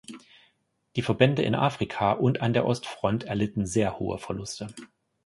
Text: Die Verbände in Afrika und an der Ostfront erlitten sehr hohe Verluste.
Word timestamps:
Die 0.95 1.03
Verbände 1.03 1.43
in 1.43 1.53
Afrika 1.53 2.13
und 2.13 2.41
an 2.41 2.53
der 2.53 2.65
Ostfront 2.65 3.23
erlitten 3.25 3.67
sehr 3.67 3.99
hohe 3.99 4.17
Verluste. 4.17 4.73